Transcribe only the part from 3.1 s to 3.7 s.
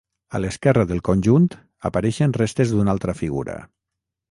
figura.